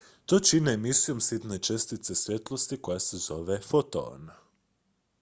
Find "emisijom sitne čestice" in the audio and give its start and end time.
0.71-2.15